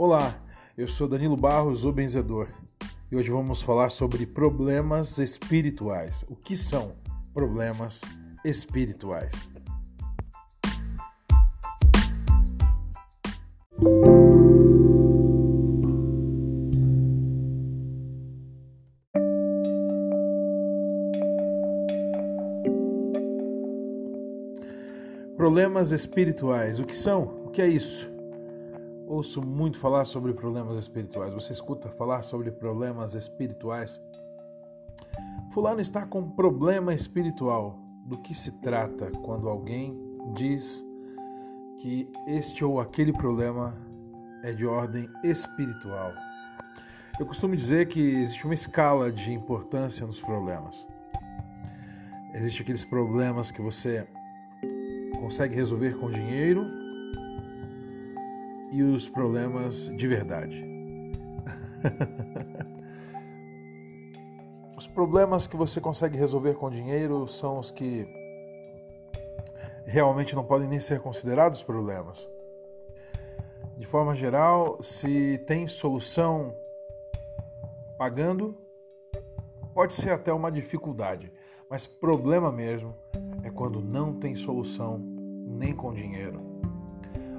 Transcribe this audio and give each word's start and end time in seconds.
Olá, 0.00 0.40
eu 0.76 0.86
sou 0.86 1.08
Danilo 1.08 1.36
Barros, 1.36 1.84
o 1.84 1.90
Benzedor, 1.90 2.46
e 3.10 3.16
hoje 3.16 3.32
vamos 3.32 3.60
falar 3.60 3.90
sobre 3.90 4.24
problemas 4.24 5.18
espirituais. 5.18 6.24
O 6.28 6.36
que 6.36 6.56
são 6.56 6.92
problemas 7.34 8.02
espirituais? 8.44 9.48
Problemas 25.36 25.90
espirituais. 25.90 26.78
O 26.78 26.84
que 26.84 26.94
são? 26.94 27.24
O 27.44 27.50
que 27.50 27.60
é 27.60 27.66
isso? 27.66 28.17
Ouço 29.08 29.40
muito 29.40 29.78
falar 29.78 30.04
sobre 30.04 30.34
problemas 30.34 30.76
espirituais. 30.76 31.32
Você 31.32 31.54
escuta 31.54 31.88
falar 31.88 32.22
sobre 32.22 32.50
problemas 32.50 33.14
espirituais? 33.14 33.98
Fulano 35.50 35.80
está 35.80 36.04
com 36.04 36.28
problema 36.32 36.92
espiritual. 36.92 37.78
Do 38.04 38.18
que 38.18 38.34
se 38.34 38.52
trata 38.60 39.10
quando 39.22 39.48
alguém 39.48 39.98
diz 40.34 40.84
que 41.78 42.06
este 42.26 42.62
ou 42.62 42.80
aquele 42.80 43.10
problema 43.14 43.74
é 44.42 44.52
de 44.52 44.66
ordem 44.66 45.08
espiritual? 45.24 46.12
Eu 47.18 47.24
costumo 47.24 47.56
dizer 47.56 47.88
que 47.88 48.00
existe 48.00 48.44
uma 48.44 48.52
escala 48.52 49.10
de 49.10 49.32
importância 49.32 50.06
nos 50.06 50.20
problemas. 50.20 50.86
Existem 52.34 52.60
aqueles 52.60 52.84
problemas 52.84 53.50
que 53.50 53.62
você 53.62 54.06
consegue 55.18 55.54
resolver 55.54 55.98
com 55.98 56.10
dinheiro 56.10 56.77
e 58.72 58.82
os 58.82 59.08
problemas 59.08 59.88
de 59.96 60.06
verdade. 60.06 60.64
os 64.76 64.86
problemas 64.86 65.46
que 65.46 65.56
você 65.56 65.80
consegue 65.80 66.18
resolver 66.18 66.54
com 66.54 66.70
dinheiro 66.70 67.26
são 67.26 67.58
os 67.58 67.70
que 67.70 68.06
realmente 69.86 70.34
não 70.34 70.44
podem 70.44 70.68
nem 70.68 70.80
ser 70.80 71.00
considerados 71.00 71.62
problemas. 71.62 72.28
De 73.76 73.86
forma 73.86 74.14
geral, 74.14 74.82
se 74.82 75.38
tem 75.46 75.66
solução 75.66 76.54
pagando, 77.96 78.56
pode 79.72 79.94
ser 79.94 80.10
até 80.10 80.32
uma 80.32 80.50
dificuldade, 80.50 81.32
mas 81.70 81.86
problema 81.86 82.50
mesmo 82.50 82.94
é 83.42 83.50
quando 83.50 83.80
não 83.80 84.12
tem 84.12 84.34
solução 84.34 84.98
nem 84.98 85.74
com 85.74 85.94
dinheiro. 85.94 86.47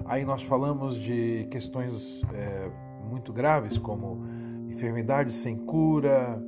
Aí 0.10 0.26
nós 0.26 0.42
falamos 0.42 0.96
de 0.96 1.48
questões 1.52 2.24
é, 2.34 2.72
muito 3.08 3.32
graves 3.32 3.78
como 3.78 4.26
enfermidades 4.68 5.36
sem 5.36 5.56
cura 5.56 6.42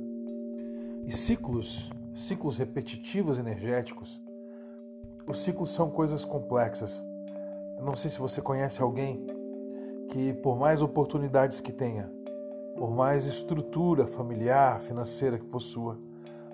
e 1.06 1.12
ciclos, 1.12 1.88
ciclos 2.12 2.58
repetitivos 2.58 3.38
energéticos. 3.38 4.20
Os 5.28 5.38
ciclos 5.38 5.70
são 5.70 5.88
coisas 5.90 6.24
complexas. 6.24 7.04
Eu 7.78 7.84
não 7.84 7.94
sei 7.94 8.10
se 8.10 8.18
você 8.18 8.42
conhece 8.42 8.82
alguém 8.82 9.24
que, 10.08 10.32
por 10.32 10.58
mais 10.58 10.82
oportunidades 10.82 11.60
que 11.60 11.70
tenha, 11.70 12.10
por 12.76 12.90
mais 12.90 13.26
estrutura 13.26 14.08
familiar, 14.08 14.80
financeira 14.80 15.38
que 15.38 15.46
possua, 15.46 15.96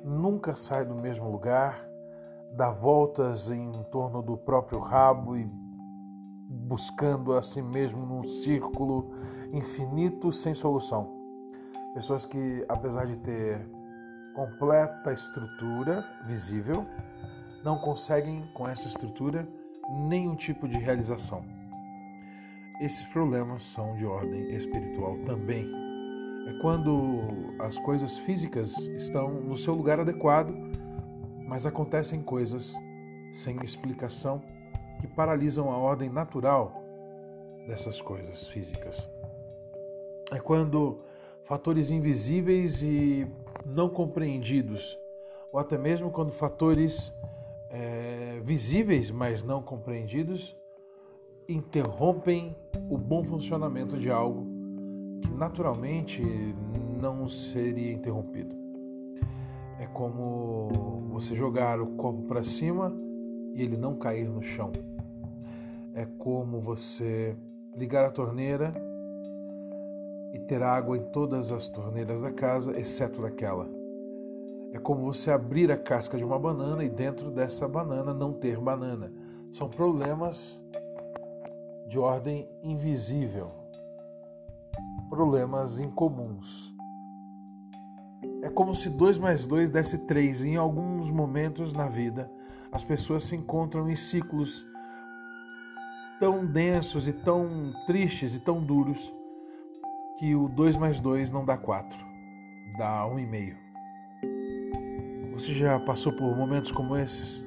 nunca 0.05 0.55
sai 0.55 0.84
do 0.84 0.95
mesmo 0.95 1.31
lugar 1.31 1.89
dá 2.53 2.70
voltas 2.70 3.51
em 3.51 3.70
torno 3.84 4.23
do 4.23 4.36
próprio 4.36 4.79
rabo 4.79 5.36
e 5.36 5.51
buscando 6.49 7.35
a 7.35 7.43
si 7.43 7.61
mesmo 7.61 8.07
num 8.07 8.25
círculo 8.25 9.13
infinito 9.53 10.33
sem 10.33 10.55
solução. 10.55 11.14
Pessoas 11.95 12.25
que, 12.25 12.64
apesar 12.69 13.07
de 13.07 13.19
ter 13.19 13.69
completa 14.35 15.13
estrutura 15.13 16.05
visível, 16.27 16.85
não 17.64 17.79
conseguem 17.79 18.42
com 18.55 18.67
essa 18.67 18.89
estrutura 18.89 19.47
nenhum 20.08 20.35
tipo 20.37 20.67
de 20.67 20.79
realização. 20.79 21.45
Esses 22.81 23.05
problemas 23.07 23.63
são 23.63 23.97
de 23.97 24.07
ordem 24.07 24.55
espiritual 24.55 25.19
também. 25.25 25.69
É 26.47 26.58
quando 26.63 27.20
as 27.58 27.79
coisas 27.81 28.17
físicas 28.19 28.77
estão 28.97 29.29
no 29.29 29.57
seu 29.57 29.75
lugar 29.75 30.01
adequado 30.01 30.55
mas 31.48 31.64
acontecem 31.64 32.23
coisas 32.23 32.75
sem 33.33 33.57
explicação 33.64 34.42
que 35.01 35.07
paralisam 35.07 35.70
a 35.70 35.77
ordem 35.77 36.11
natural 36.11 36.83
dessas 37.67 38.01
coisas 38.01 38.48
físicas. 38.48 39.09
É 40.31 40.39
quando 40.39 41.01
fatores 41.45 41.91
invisíveis 41.91 42.83
e 42.83 43.27
não 43.64 43.89
compreendidos, 43.89 44.98
ou 45.53 45.58
até 45.58 45.79
mesmo 45.79 46.11
quando 46.11 46.33
fatores 46.33 47.13
é, 47.70 48.41
visíveis, 48.45 49.11
mas 49.11 49.42
não 49.42 49.63
compreendidos, 49.63 50.57
interrompem 51.48 52.55
o 52.91 52.98
bom 52.98 53.25
funcionamento 53.25 53.97
de 53.98 54.11
algo 54.11 54.47
que 55.23 55.31
naturalmente 55.33 56.23
não 57.01 57.29
seria 57.29 57.92
interrompido. 57.92 58.55
É 59.79 59.87
como 59.87 61.08
você 61.11 61.35
jogar 61.35 61.81
o 61.81 61.87
copo 61.97 62.23
para 62.23 62.45
cima 62.45 62.92
e 63.58 63.63
ele 63.63 63.77
não 63.77 63.96
cair 63.96 64.29
no 64.29 64.41
chão. 64.41 64.70
É 65.92 66.07
como 66.19 66.61
você 66.61 67.36
ligar 67.74 68.05
a 68.05 68.11
torneira 68.11 68.73
e 70.33 70.39
ter 70.39 70.63
água 70.63 70.96
em 70.96 71.02
todas 71.11 71.51
as 71.51 71.69
torneiras 71.69 72.20
da 72.20 72.30
casa, 72.30 72.79
exceto 72.79 73.20
daquela. 73.20 73.69
É 74.73 74.79
como 74.79 75.02
você 75.02 75.33
abrir 75.33 75.73
a 75.73 75.77
casca 75.77 76.17
de 76.17 76.24
uma 76.24 76.39
banana 76.39 76.85
e 76.85 76.89
dentro 76.89 77.33
dessa 77.33 77.67
banana 77.67 78.14
não 78.14 78.33
ter 78.33 78.61
banana. 78.61 79.13
São 79.51 79.69
problemas 79.69 80.63
de 81.89 81.98
ordem 81.98 82.48
invisível, 82.63 83.51
problemas 85.11 85.80
incomuns. 85.80 86.73
É 88.40 88.48
como 88.48 88.73
se 88.73 88.89
2 88.89 89.19
mais 89.19 89.46
2 89.46 89.69
desse 89.69 89.98
3. 89.98 90.45
Em 90.45 90.57
alguns 90.57 91.11
momentos 91.11 91.73
na 91.73 91.89
vida, 91.89 92.30
as 92.73 92.84
pessoas 92.84 93.24
se 93.24 93.34
encontram 93.34 93.90
em 93.90 93.96
ciclos 93.96 94.64
tão 96.20 96.45
densos 96.45 97.06
e 97.06 97.12
tão 97.12 97.73
tristes 97.86 98.34
e 98.34 98.40
tão 98.40 98.62
duros 98.62 99.12
que 100.18 100.34
o 100.34 100.48
2 100.48 100.77
mais 100.77 101.01
2 101.01 101.30
não 101.30 101.45
dá 101.45 101.57
4, 101.57 101.98
dá 102.77 103.05
1,5. 103.05 103.57
Você 105.33 105.55
já 105.55 105.78
passou 105.78 106.12
por 106.12 106.36
momentos 106.36 106.73
como 106.73 106.96
esses 106.96 107.45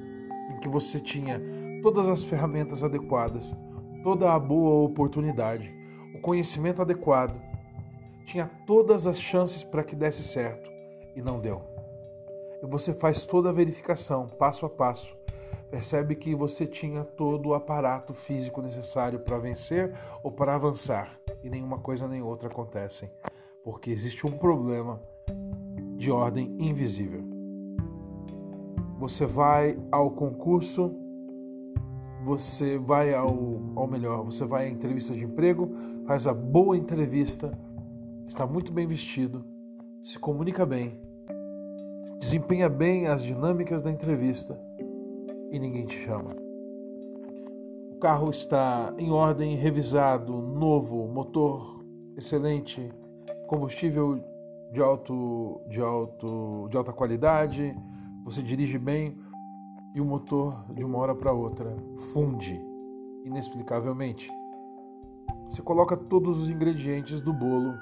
em 0.50 0.58
que 0.60 0.68
você 0.68 0.98
tinha 0.98 1.40
todas 1.82 2.08
as 2.08 2.22
ferramentas 2.22 2.82
adequadas, 2.82 3.54
toda 4.02 4.32
a 4.32 4.38
boa 4.38 4.86
oportunidade, 4.86 5.70
o 6.14 6.20
conhecimento 6.20 6.80
adequado, 6.80 7.38
tinha 8.24 8.46
todas 8.66 9.06
as 9.06 9.20
chances 9.20 9.62
para 9.62 9.84
que 9.84 9.94
desse 9.94 10.22
certo 10.22 10.70
e 11.14 11.20
não 11.20 11.38
deu. 11.38 11.71
E 12.62 12.66
você 12.66 12.94
faz 12.94 13.26
toda 13.26 13.50
a 13.50 13.52
verificação, 13.52 14.28
passo 14.28 14.64
a 14.64 14.70
passo. 14.70 15.16
Percebe 15.70 16.14
que 16.14 16.34
você 16.34 16.66
tinha 16.66 17.02
todo 17.02 17.48
o 17.48 17.54
aparato 17.54 18.14
físico 18.14 18.62
necessário 18.62 19.20
para 19.20 19.38
vencer 19.38 19.92
ou 20.22 20.30
para 20.30 20.54
avançar, 20.54 21.18
e 21.42 21.50
nenhuma 21.50 21.78
coisa 21.78 22.06
nem 22.06 22.22
outra 22.22 22.48
acontecem, 22.48 23.10
porque 23.64 23.90
existe 23.90 24.26
um 24.26 24.32
problema 24.32 25.00
de 25.96 26.10
ordem 26.10 26.54
invisível. 26.58 27.24
Você 28.98 29.24
vai 29.24 29.78
ao 29.90 30.10
concurso, 30.10 30.94
você 32.24 32.78
vai 32.78 33.14
ao, 33.14 33.30
ao 33.74 33.88
melhor, 33.88 34.24
você 34.24 34.44
vai 34.44 34.66
à 34.66 34.68
entrevista 34.68 35.14
de 35.14 35.24
emprego, 35.24 35.74
faz 36.06 36.26
a 36.26 36.34
boa 36.34 36.76
entrevista, 36.76 37.58
está 38.26 38.46
muito 38.46 38.70
bem 38.70 38.86
vestido, 38.86 39.44
se 40.02 40.18
comunica 40.18 40.66
bem, 40.66 41.00
desempenha 42.18 42.68
bem 42.68 43.06
as 43.06 43.22
dinâmicas 43.22 43.82
da 43.82 43.90
entrevista 43.90 44.58
e 45.50 45.58
ninguém 45.58 45.86
te 45.86 45.98
chama. 45.98 46.34
O 47.90 47.98
carro 47.98 48.30
está 48.30 48.92
em 48.98 49.10
ordem, 49.10 49.56
revisado, 49.56 50.32
novo, 50.40 51.06
motor 51.06 51.82
excelente, 52.16 52.92
combustível 53.46 54.22
de, 54.72 54.80
alto, 54.80 55.60
de, 55.68 55.80
alto, 55.80 56.68
de 56.70 56.76
alta 56.76 56.92
qualidade, 56.92 57.74
você 58.24 58.42
dirige 58.42 58.78
bem 58.78 59.18
e 59.94 60.00
o 60.00 60.04
motor, 60.04 60.64
de 60.72 60.84
uma 60.84 60.98
hora 60.98 61.14
para 61.14 61.32
outra, 61.32 61.76
funde 62.12 62.58
inexplicavelmente. 63.24 64.30
Você 65.50 65.60
coloca 65.60 65.96
todos 65.96 66.38
os 66.42 66.48
ingredientes 66.48 67.20
do 67.20 67.32
bolo 67.32 67.74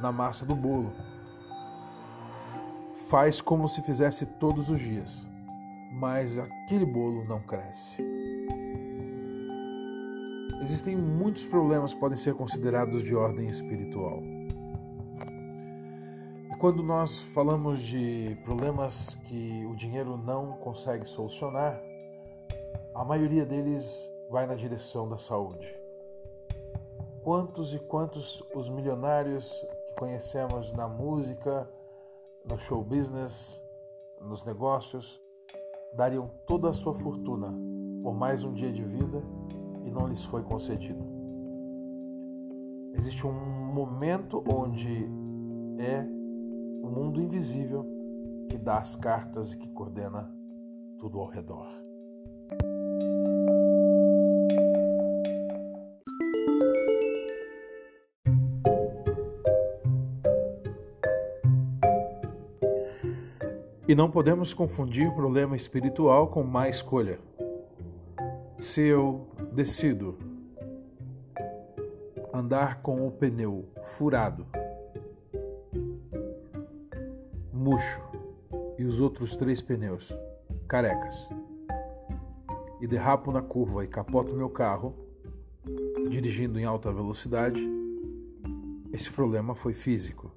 na 0.00 0.10
massa 0.10 0.44
do 0.44 0.56
bolo 0.56 0.90
faz 3.08 3.40
como 3.40 3.68
se 3.68 3.82
fizesse 3.82 4.26
todos 4.26 4.70
os 4.70 4.80
dias, 4.80 5.26
mas 5.92 6.38
aquele 6.38 6.86
bolo 6.86 7.24
não 7.24 7.40
cresce. 7.40 8.02
existem 10.64 10.96
muitos 10.96 11.44
problemas 11.44 11.92
que 11.92 12.00
podem 12.00 12.16
ser 12.16 12.34
considerados 12.34 13.02
de 13.02 13.14
ordem 13.14 13.48
espiritual. 13.48 14.22
E 16.50 16.56
quando 16.58 16.82
nós 16.82 17.18
falamos 17.34 17.80
de 17.82 18.38
problemas 18.44 19.14
que 19.26 19.66
o 19.66 19.76
dinheiro 19.76 20.16
não 20.16 20.52
consegue 20.52 21.06
solucionar, 21.06 21.78
a 22.94 23.04
maioria 23.04 23.44
deles 23.44 24.10
vai 24.30 24.46
na 24.46 24.54
direção 24.54 25.06
da 25.06 25.18
saúde. 25.18 25.68
Quantos 27.22 27.74
e 27.74 27.78
quantos 27.78 28.42
os 28.54 28.70
milionários 28.70 29.60
que 29.88 29.94
conhecemos 30.00 30.72
na 30.72 30.88
música, 30.88 31.68
no 32.44 32.58
show 32.58 32.82
business, 32.82 33.60
nos 34.20 34.44
negócios, 34.44 35.20
dariam 35.94 36.30
toda 36.46 36.70
a 36.70 36.72
sua 36.72 36.94
fortuna 36.94 37.54
por 38.02 38.14
mais 38.14 38.44
um 38.44 38.52
dia 38.52 38.72
de 38.72 38.84
vida 38.84 39.22
e 39.84 39.90
não 39.90 40.06
lhes 40.06 40.24
foi 40.24 40.42
concedido. 40.42 41.02
Existe 42.94 43.26
um 43.26 43.32
momento 43.32 44.44
onde 44.52 45.08
é 45.78 46.02
o 46.82 46.88
mundo 46.88 47.20
invisível 47.20 47.84
que 48.48 48.58
dá 48.58 48.78
as 48.78 48.94
cartas 48.94 49.52
e 49.52 49.58
que 49.58 49.68
coordena 49.70 50.30
tudo 50.98 51.18
ao 51.18 51.26
redor. 51.26 51.83
E 63.86 63.94
não 63.94 64.10
podemos 64.10 64.54
confundir 64.54 65.12
problema 65.12 65.54
espiritual 65.54 66.28
com 66.28 66.42
má 66.42 66.70
escolha. 66.70 67.18
Se 68.58 68.80
eu 68.80 69.26
decido 69.52 70.16
andar 72.32 72.80
com 72.80 73.06
o 73.06 73.10
pneu 73.10 73.68
furado, 73.98 74.46
murcho 77.52 78.00
e 78.78 78.84
os 78.84 79.00
outros 79.00 79.36
três 79.36 79.60
pneus 79.60 80.16
carecas, 80.66 81.28
e 82.80 82.86
derrapo 82.86 83.30
na 83.30 83.42
curva 83.42 83.84
e 83.84 83.86
capoto 83.86 84.34
meu 84.34 84.48
carro, 84.48 84.94
dirigindo 86.08 86.58
em 86.58 86.64
alta 86.64 86.90
velocidade, 86.90 87.62
esse 88.94 89.10
problema 89.10 89.54
foi 89.54 89.74
físico. 89.74 90.32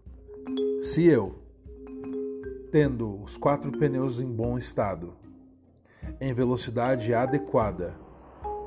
Se 0.82 1.06
eu 1.06 1.47
tendo 2.78 3.24
os 3.24 3.38
quatro 3.38 3.72
pneus 3.72 4.22
em 4.22 4.32
bom 4.32 4.56
estado, 4.56 5.16
em 6.22 6.32
velocidade 6.32 7.12
adequada, 7.12 7.96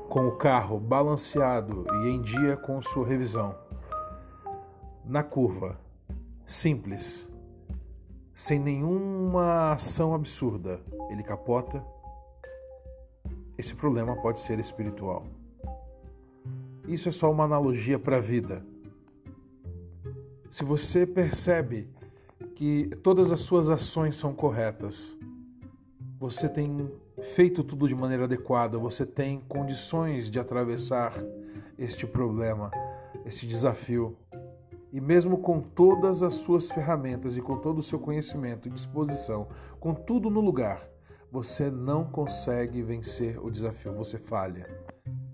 com 0.09 0.27
o 0.27 0.35
carro 0.35 0.81
balanceado 0.81 1.85
e 2.03 2.09
em 2.09 2.21
dia 2.21 2.57
com 2.57 2.81
sua 2.81 3.07
revisão. 3.07 3.55
Na 5.05 5.23
curva, 5.23 5.79
simples, 6.45 7.25
sem 8.35 8.59
nenhuma 8.59 9.71
ação 9.71 10.13
absurda, 10.13 10.81
ele 11.09 11.23
capota. 11.23 11.81
Esse 13.57 13.73
problema 13.73 14.17
pode 14.17 14.41
ser 14.41 14.59
espiritual. 14.59 15.23
Isso 16.85 17.07
é 17.07 17.13
só 17.13 17.31
uma 17.31 17.45
analogia 17.45 17.97
para 17.97 18.17
a 18.17 18.19
vida. 18.19 18.61
Se 20.49 20.65
você 20.65 21.07
percebe 21.07 21.87
que 22.61 22.95
todas 22.97 23.31
as 23.31 23.39
suas 23.39 23.71
ações 23.71 24.15
são 24.15 24.35
corretas. 24.35 25.17
Você 26.19 26.47
tem 26.47 26.91
feito 27.33 27.63
tudo 27.63 27.87
de 27.87 27.95
maneira 27.95 28.25
adequada, 28.25 28.77
você 28.77 29.03
tem 29.03 29.39
condições 29.49 30.29
de 30.29 30.37
atravessar 30.37 31.15
este 31.75 32.05
problema, 32.05 32.69
este 33.25 33.47
desafio. 33.47 34.15
E 34.93 35.01
mesmo 35.01 35.39
com 35.39 35.59
todas 35.59 36.21
as 36.21 36.35
suas 36.35 36.69
ferramentas 36.69 37.35
e 37.35 37.41
com 37.41 37.57
todo 37.57 37.79
o 37.79 37.83
seu 37.83 37.97
conhecimento 37.97 38.67
e 38.67 38.71
disposição, 38.71 39.47
com 39.79 39.95
tudo 39.95 40.29
no 40.29 40.39
lugar, 40.39 40.87
você 41.31 41.71
não 41.71 42.05
consegue 42.05 42.83
vencer 42.83 43.43
o 43.43 43.49
desafio, 43.49 43.91
você 43.95 44.19
falha. 44.19 44.69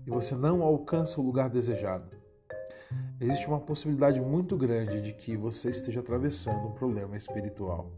E 0.06 0.10
você 0.10 0.34
não 0.34 0.62
alcança 0.62 1.20
o 1.20 1.24
lugar 1.24 1.50
desejado 1.50 2.17
existe 3.20 3.46
uma 3.46 3.60
possibilidade 3.60 4.20
muito 4.20 4.56
grande 4.56 5.00
de 5.00 5.12
que 5.12 5.36
você 5.36 5.70
esteja 5.70 6.00
atravessando 6.00 6.68
um 6.68 6.72
problema 6.72 7.16
espiritual. 7.16 7.90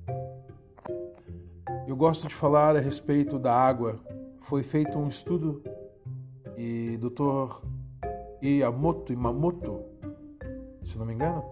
Eu 1.86 1.96
gosto 1.96 2.28
de 2.28 2.34
falar 2.34 2.76
a 2.76 2.80
respeito 2.80 3.38
da 3.38 3.54
água. 3.54 3.98
Foi 4.40 4.62
feito 4.62 4.98
um 4.98 5.08
estudo 5.08 5.62
e 6.56 6.96
Dr. 6.98 7.62
Iamoto 8.42 9.12
Imamoto, 9.12 9.82
se 10.84 10.98
não 10.98 11.06
me 11.06 11.14
engano, 11.14 11.44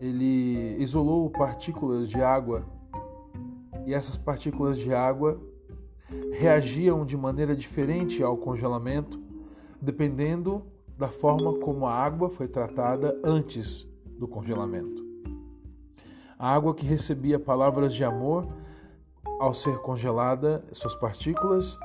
ele 0.00 0.76
isolou 0.82 1.30
partículas 1.30 2.08
de 2.08 2.20
água 2.20 2.66
e 3.86 3.94
essas 3.94 4.16
partículas 4.16 4.78
de 4.78 4.92
água 4.92 5.40
reagiam 6.32 7.04
de 7.04 7.16
maneira 7.16 7.56
diferente 7.56 8.22
ao 8.22 8.36
congelamento, 8.36 9.20
dependendo 9.80 10.64
da 10.96 11.08
forma 11.08 11.58
como 11.58 11.86
a 11.86 11.94
água 11.94 12.30
foi 12.30 12.48
tratada 12.48 13.18
antes 13.22 13.86
do 14.18 14.26
congelamento. 14.26 15.04
A 16.38 16.54
água 16.54 16.74
que 16.74 16.86
recebia 16.86 17.38
palavras 17.38 17.94
de 17.94 18.04
amor, 18.04 18.46
ao 19.40 19.52
ser 19.52 19.78
congelada, 19.78 20.64
suas 20.72 20.94
partículas 20.94 21.78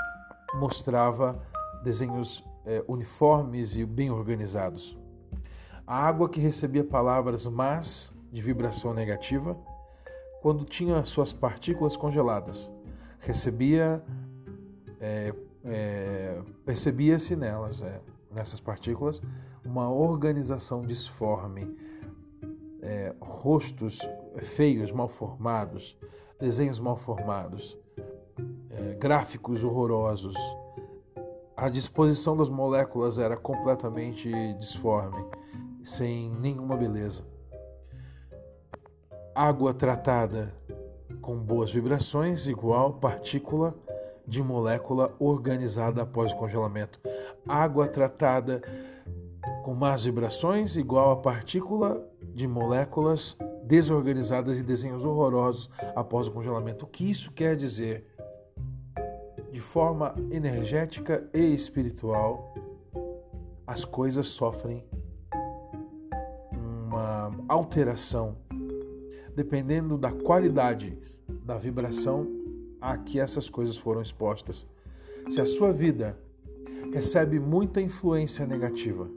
mostrava 0.56 1.42
desenhos 1.84 2.44
é, 2.66 2.84
uniformes 2.88 3.76
e 3.76 3.86
bem 3.86 4.12
organizados. 4.12 4.98
A 5.86 6.08
água 6.08 6.30
que 6.30 6.40
recebia 6.40 6.84
palavras 6.84 7.48
más, 7.48 8.14
de 8.32 8.42
vibração 8.42 8.94
negativa, 8.94 9.58
quando 10.42 10.64
tinha 10.64 11.04
suas 11.04 11.34
partículas 11.34 11.98
congeladas, 11.98 12.72
recebia, 13.20 14.04
é, 15.00 15.34
é, 15.66 16.42
percebia-se 16.66 17.36
nelas 17.36 17.82
é, 17.82 18.00
nessas 18.34 18.60
partículas 18.60 19.22
uma 19.64 19.90
organização 19.90 20.86
disforme, 20.86 21.76
é, 22.82 23.14
rostos 23.20 24.00
feios, 24.44 24.92
mal 24.92 25.08
formados, 25.08 25.98
desenhos 26.40 26.80
mal 26.80 26.96
formados, 26.96 27.78
é, 28.70 28.94
gráficos 28.96 29.64
horrorosos. 29.64 30.36
A 31.56 31.70
disposição 31.70 32.36
das 32.36 32.50
moléculas 32.50 33.20
era 33.20 33.38
completamente 33.38 34.32
disforme, 34.54 35.24
sem 35.84 36.32
nenhuma 36.32 36.76
beleza. 36.76 37.24
Água 39.36 39.74
tratada 39.74 40.54
com 41.22 41.38
boas 41.38 41.72
vibrações 41.72 42.48
igual 42.48 42.94
partícula 42.94 43.76
de 44.28 44.42
molécula 44.42 45.14
organizada 45.20 46.02
após 46.02 46.32
o 46.32 46.38
congelamento. 46.38 47.00
Água 47.48 47.88
tratada 47.88 48.62
com 49.64 49.74
más 49.74 50.06
vibrações 50.06 50.76
igual 50.76 51.12
a 51.12 51.18
partícula 51.18 52.06
de 52.34 52.48
moléculas 52.48 53.38
desorganizadas 53.64 54.60
e 54.60 54.64
desenhos 54.64 55.06
horrorosos 55.06 55.70
após 55.96 56.28
o 56.28 56.32
congelamento. 56.32 56.86
O 56.86 56.88
que 56.88 57.10
isso 57.10 57.32
quer 57.32 57.56
dizer? 57.56 58.06
De 59.52 59.62
forma 59.62 60.16
energética 60.32 61.30
e 61.34 61.54
espiritual, 61.54 62.54
as 63.68 63.86
coisas 63.86 64.28
sofrem 64.28 64.84
uma 66.52 67.32
alteração 67.48 68.38
dependendo 69.36 69.98
da 69.98 70.12
qualidade 70.12 70.98
da 71.46 71.58
vibração 71.58 72.28
a 72.80 72.98
que 72.98 73.20
essas 73.20 73.50
coisas 73.50 73.78
foram 73.78 74.02
expostas. 74.02 74.68
Se 75.30 75.40
a 75.40 75.46
sua 75.46 75.72
vida 75.72 76.18
recebe 76.92 77.40
muita 77.40 77.82
influência 77.82 78.46
negativa, 78.46 79.10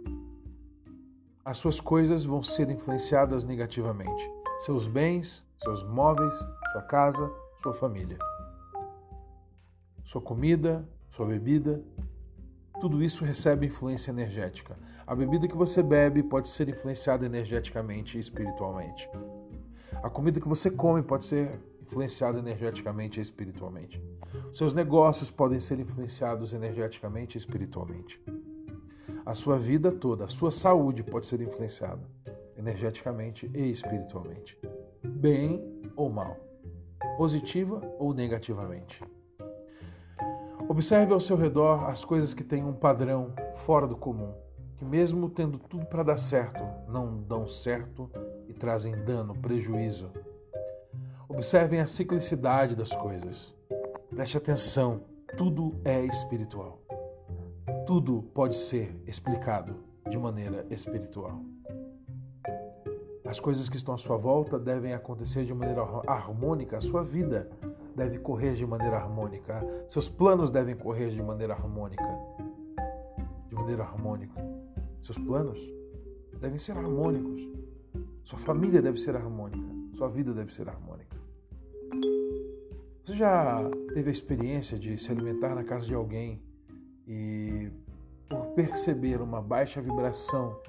as 1.45 1.59
suas 1.59 1.79
coisas 1.79 2.25
vão 2.25 2.43
ser 2.43 2.71
influenciadas 2.71 3.45
negativamente. 3.45 4.31
Seus 4.61 4.87
bens, 4.87 5.45
seus 5.59 5.83
móveis, 5.85 6.33
sua 6.73 6.83
casa, 6.83 7.31
sua 7.63 7.75
família. 7.75 8.17
Sua 10.05 10.23
comida, 10.23 10.89
sua 11.11 11.27
bebida, 11.27 11.85
tudo 12.81 13.03
isso 13.03 13.25
recebe 13.25 13.67
influência 13.67 14.11
energética. 14.11 14.77
A 15.07 15.15
bebida 15.15 15.47
que 15.47 15.57
você 15.57 15.83
bebe 15.83 16.23
pode 16.23 16.49
ser 16.49 16.69
influenciada 16.69 17.27
energeticamente 17.27 18.17
e 18.17 18.21
espiritualmente. 18.21 19.09
A 20.03 20.09
comida 20.09 20.41
que 20.41 20.49
você 20.49 20.71
come 20.71 21.03
pode 21.03 21.27
ser 21.27 21.61
influenciado 21.85 22.39
energeticamente 22.39 23.21
e 23.21 23.23
espiritualmente. 23.23 24.03
Seus 24.53 24.75
negócios 24.75 25.31
podem 25.31 25.61
ser 25.61 25.79
influenciados 25.79 26.53
energeticamente 26.53 27.37
e 27.37 27.39
espiritualmente. 27.39 28.21
A 29.25 29.35
sua 29.35 29.59
vida 29.59 29.93
toda, 29.93 30.25
a 30.25 30.29
sua 30.29 30.51
saúde 30.51 31.03
pode 31.03 31.27
ser 31.27 31.41
influenciada 31.41 32.03
energeticamente 32.57 33.51
e 33.55 33.71
espiritualmente, 33.71 34.59
bem 35.03 35.83
ou 35.95 36.09
mal, 36.09 36.37
positiva 37.17 37.81
ou 37.99 38.15
negativamente. 38.15 39.03
Observe 40.67 41.13
ao 41.13 41.21
seu 41.21 41.37
redor 41.37 41.91
as 41.91 42.05
coisas 42.05 42.33
que 42.33 42.43
têm 42.43 42.65
um 42.65 42.73
padrão 42.73 43.35
fora 43.67 43.87
do 43.87 43.97
comum, 43.97 44.33
que, 44.77 44.85
mesmo 44.85 45.29
tendo 45.29 45.59
tudo 45.59 45.85
para 45.85 46.03
dar 46.03 46.19
certo, 46.19 46.63
não 46.89 47.23
dão 47.23 47.47
certo 47.47 48.11
e 48.49 48.55
trazem 48.55 48.95
dano, 49.05 49.35
prejuízo. 49.35 50.11
Observem 51.35 51.81
a 51.81 51.87
ciclicidade 51.87 52.77
das 52.77 52.95
coisas. 52.95 53.53
Preste 54.09 54.39
atenção, 54.39 55.01
tudo 55.37 55.75
é 55.85 56.05
espiritual. 56.05 56.81
Tudo 57.85 58.23
pode 58.33 58.57
ser 58.57 58.97
explicado 59.05 59.75
de 60.09 60.17
maneira 60.17 60.65
espiritual. 60.71 61.43
As 63.25 63.41
coisas 63.41 63.69
que 63.69 63.77
estão 63.77 63.95
à 63.95 63.99
sua 63.99 64.17
volta 64.17 64.61
devem 64.61 64.95
acontecer 64.95 65.45
de 65.45 65.53
maneira 65.53 65.83
harmônica, 66.07 66.77
a 66.77 66.81
sua 66.81 67.03
vida 67.03 67.51
deve 67.97 68.19
correr 68.19 68.55
de 68.55 68.65
maneira 68.65 68.97
harmônica, 68.97 69.61
seus 69.89 70.09
planos 70.09 70.53
devem 70.53 70.77
correr 70.77 71.11
de 71.11 71.21
maneira 71.21 71.55
harmônica. 71.55 72.09
De 73.49 73.55
maneira 73.57 73.83
harmônica. 73.83 74.41
Seus 75.03 75.19
planos 75.19 75.59
devem 76.41 76.59
ser 76.59 76.77
harmônicos. 76.77 77.43
Sua 78.25 78.39
família 78.39 78.81
deve 78.81 79.01
ser 79.01 79.17
harmônica, 79.17 79.69
sua 79.95 80.09
vida 80.09 80.33
deve 80.33 80.55
ser 80.55 80.69
harmônica. 80.69 80.94
Você 83.15 83.19
já 83.21 83.71
teve 83.95 84.09
a 84.09 84.13
experiência 84.13 84.77
de 84.77 84.99
se 84.99 85.13
alimentar 85.13 85.55
na 85.55 85.63
casa 85.63 85.87
de 85.87 85.95
alguém 85.95 86.43
e, 87.07 87.71
por 88.29 88.47
perceber 88.57 89.23
uma 89.23 89.41
baixa 89.41 89.81
vibração 89.81 90.61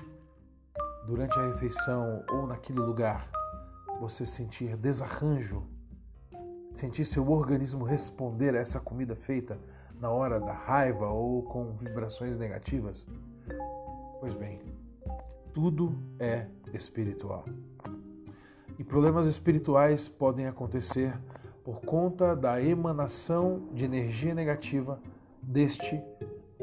durante 1.08 1.40
a 1.40 1.48
refeição 1.48 2.24
ou 2.32 2.46
naquele 2.46 2.78
lugar, 2.78 3.28
você 4.00 4.28
sentir 4.28 4.78
desarranjo, 4.78 5.64
sentir 6.76 7.04
seu 7.04 7.28
organismo 7.32 7.84
responder 7.84 8.54
a 8.54 8.60
essa 8.60 8.80
comida 8.80 9.16
feita 9.16 9.58
na 10.00 10.12
hora 10.12 10.40
da 10.40 10.54
raiva 10.54 11.10
ou 11.10 11.42
com 11.42 11.76
vibrações 11.78 12.38
negativas? 12.38 13.08
Pois 14.20 14.36
bem, 14.36 14.62
tudo 15.52 15.98
é 16.20 16.46
espiritual. 16.76 17.44
E 18.78 18.84
problemas 18.84 19.26
espirituais 19.26 20.08
podem 20.08 20.46
acontecer 20.46 21.12
por 21.66 21.82
conta 21.82 22.36
da 22.36 22.62
emanação 22.62 23.68
de 23.74 23.84
energia 23.84 24.36
negativa 24.36 25.02
deste 25.42 26.00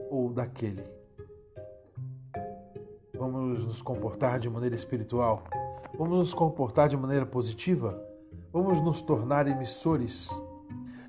ou 0.08 0.32
daquele. 0.32 0.84
Vamos 3.18 3.66
nos 3.66 3.82
comportar 3.82 4.38
de 4.38 4.48
maneira 4.48 4.76
espiritual? 4.76 5.42
Vamos 5.98 6.18
nos 6.18 6.32
comportar 6.32 6.88
de 6.88 6.96
maneira 6.96 7.26
positiva? 7.26 8.00
Vamos 8.52 8.80
nos 8.80 9.02
tornar 9.02 9.48
emissores 9.48 10.30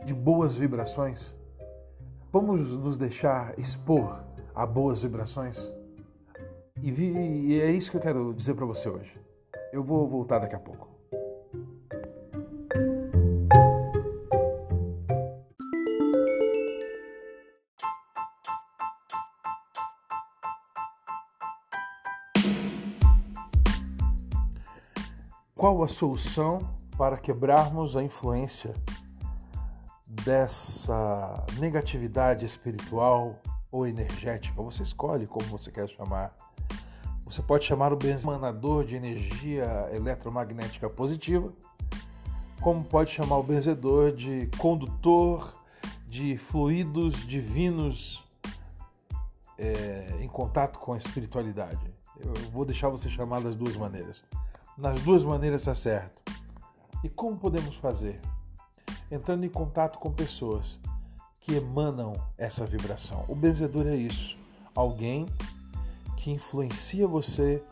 de 0.03 0.13
boas 0.13 0.57
vibrações? 0.57 1.35
Vamos 2.31 2.75
nos 2.75 2.97
deixar 2.97 3.53
expor 3.59 4.23
a 4.55 4.65
boas 4.65 5.03
vibrações? 5.03 5.71
E, 6.81 6.91
vi, 6.91 7.11
e 7.11 7.61
é 7.61 7.69
isso 7.69 7.91
que 7.91 7.97
eu 7.97 8.01
quero 8.01 8.33
dizer 8.33 8.55
para 8.55 8.65
você 8.65 8.89
hoje. 8.89 9.21
Eu 9.71 9.83
vou 9.83 10.07
voltar 10.07 10.39
daqui 10.39 10.55
a 10.55 10.59
pouco. 10.59 10.92
Qual 25.63 25.81
a 25.81 25.87
solução 25.87 26.59
para 26.97 27.15
quebrarmos 27.15 27.95
a 27.95 28.03
influência 28.03 28.73
dessa 30.05 31.45
negatividade 31.57 32.43
espiritual 32.43 33.39
ou 33.71 33.87
energética? 33.87 34.61
Você 34.61 34.83
escolhe 34.83 35.25
como 35.25 35.45
você 35.45 35.71
quer 35.71 35.87
chamar. 35.87 36.35
Você 37.23 37.41
pode 37.41 37.63
chamar 37.63 37.93
o 37.93 37.95
benzemanador 37.95 38.83
de 38.83 38.95
energia 38.97 39.89
eletromagnética 39.93 40.89
positiva, 40.89 41.53
como 42.59 42.83
pode 42.83 43.11
chamar 43.11 43.37
o 43.37 43.43
benzedor 43.43 44.11
de 44.11 44.49
condutor 44.57 45.57
de 46.09 46.35
fluidos 46.35 47.25
divinos 47.25 48.21
é, 49.57 50.17
em 50.19 50.27
contato 50.27 50.77
com 50.77 50.91
a 50.91 50.97
espiritualidade. 50.97 51.89
Eu 52.19 52.33
vou 52.51 52.65
deixar 52.65 52.89
você 52.89 53.09
chamar 53.09 53.39
das 53.39 53.55
duas 53.55 53.77
maneiras. 53.77 54.25
Nas 54.75 54.99
duas 55.01 55.23
maneiras 55.23 55.61
está 55.61 55.75
certo. 55.75 56.23
E 57.03 57.09
como 57.09 57.37
podemos 57.37 57.75
fazer? 57.75 58.19
Entrando 59.11 59.45
em 59.45 59.49
contato 59.49 59.99
com 59.99 60.11
pessoas 60.11 60.79
que 61.39 61.53
emanam 61.53 62.13
essa 62.39 62.65
vibração. 62.65 63.23
O 63.27 63.35
benzedor 63.35 63.85
é 63.85 63.95
isso. 63.95 64.35
Alguém 64.73 65.27
que 66.17 66.31
influencia 66.31 67.07
você 67.07 67.63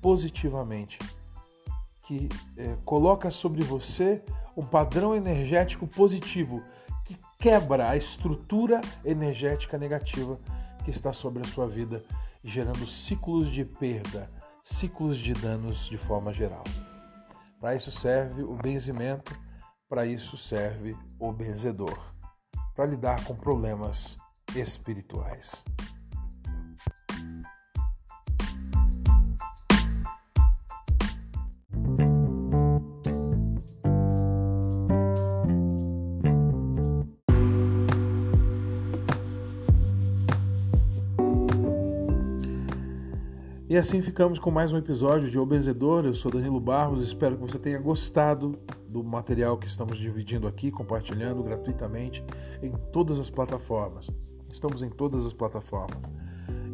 positivamente, 0.00 0.98
que 2.02 2.28
é, 2.56 2.76
coloca 2.84 3.30
sobre 3.30 3.62
você 3.62 4.20
um 4.56 4.66
padrão 4.66 5.14
energético 5.14 5.86
positivo, 5.86 6.60
que 7.04 7.16
quebra 7.38 7.88
a 7.88 7.96
estrutura 7.96 8.80
energética 9.04 9.78
negativa 9.78 10.40
que 10.84 10.90
está 10.90 11.12
sobre 11.12 11.46
a 11.46 11.48
sua 11.48 11.68
vida, 11.68 12.02
gerando 12.42 12.84
ciclos 12.84 13.48
de 13.48 13.64
perda 13.64 14.28
ciclos 14.62 15.18
de 15.18 15.34
danos 15.34 15.86
de 15.86 15.98
forma 15.98 16.32
geral. 16.32 16.62
Para 17.58 17.74
isso 17.74 17.90
serve 17.90 18.42
o 18.42 18.54
benzimento, 18.54 19.36
para 19.88 20.06
isso 20.06 20.36
serve 20.36 20.96
o 21.18 21.32
benzedor, 21.32 21.98
para 22.74 22.86
lidar 22.86 23.24
com 23.24 23.34
problemas 23.34 24.16
espirituais. 24.54 25.64
E 43.72 43.76
assim 43.78 44.02
ficamos 44.02 44.38
com 44.38 44.50
mais 44.50 44.70
um 44.70 44.76
episódio 44.76 45.30
de 45.30 45.38
Obezedor. 45.38 46.04
Eu 46.04 46.12
sou 46.12 46.30
Danilo 46.30 46.60
Barros, 46.60 47.00
espero 47.00 47.36
que 47.36 47.40
você 47.40 47.58
tenha 47.58 47.78
gostado 47.78 48.58
do 48.86 49.02
material 49.02 49.56
que 49.56 49.66
estamos 49.66 49.96
dividindo 49.96 50.46
aqui, 50.46 50.70
compartilhando 50.70 51.42
gratuitamente 51.42 52.22
em 52.62 52.70
todas 52.92 53.18
as 53.18 53.30
plataformas. 53.30 54.10
Estamos 54.50 54.82
em 54.82 54.90
todas 54.90 55.24
as 55.24 55.32
plataformas. 55.32 56.12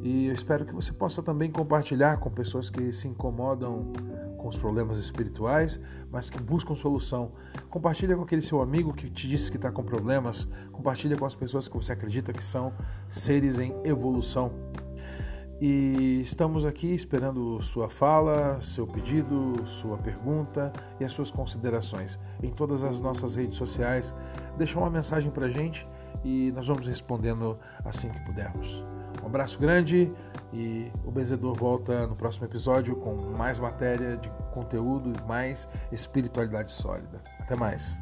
E 0.02 0.26
eu 0.26 0.35
espero 0.35 0.67
que 0.67 0.75
você 0.75 0.93
possa 0.93 1.23
também 1.23 1.52
compartilhar 1.52 2.17
com 2.17 2.33
pessoas 2.33 2.69
que 2.69 2.90
se 2.90 3.07
incomodam 3.07 3.93
com 4.37 4.49
os 4.49 4.59
problemas 4.59 4.99
espirituais, 4.99 5.81
mas 6.11 6.28
que 6.28 6.43
buscam 6.43 6.75
solução. 6.75 7.31
Compartilha 7.71 8.17
com 8.17 8.23
aquele 8.23 8.43
seu 8.43 8.61
amigo 8.61 8.93
que 8.93 9.09
te 9.09 9.28
disse 9.28 9.52
que 9.52 9.57
está 9.57 9.71
com 9.71 9.85
problemas. 9.85 10.49
Compartilha 10.73 11.17
com 11.17 11.26
as 11.26 11.37
pessoas 11.37 11.69
que 11.69 11.76
você 11.76 11.93
acredita 11.93 12.33
que 12.33 12.45
são 12.45 12.73
seres 13.09 13.61
em 13.61 13.73
evolução. 13.85 14.50
E 15.61 16.21
estamos 16.23 16.65
aqui 16.65 16.95
esperando 16.95 17.61
sua 17.62 17.91
fala, 17.91 18.61
seu 18.62 18.87
pedido, 18.87 19.67
sua 19.67 19.99
pergunta 19.99 20.73
e 21.00 21.05
as 21.05 21.11
suas 21.11 21.33
considerações. 21.33 22.19
Em 22.41 22.50
todas 22.50 22.85
as 22.85 23.00
nossas 23.00 23.35
redes 23.35 23.59
sociais, 23.59 24.15
deixa 24.57 24.79
uma 24.79 24.88
mensagem 24.88 25.33
para 25.33 25.49
gente 25.49 25.88
e 26.25 26.53
nós 26.53 26.69
vamos 26.69 26.87
respondendo 26.87 27.59
assim 27.85 28.09
que 28.09 28.21
pudermos. 28.21 28.85
Um 29.21 29.27
abraço 29.27 29.59
grande 29.59 30.12
e 30.53 30.93
o 31.05 31.11
Benzedor 31.11 31.55
volta 31.55 32.07
no 32.07 32.15
próximo 32.15 32.47
episódio 32.47 32.95
com 32.95 33.17
mais 33.37 33.59
matéria 33.59 34.17
de 34.17 34.31
conteúdo 34.53 35.12
e 35.12 35.29
mais 35.29 35.69
espiritualidade 35.91 36.71
sólida. 36.71 37.21
Até 37.41 37.57
mais. 37.57 37.99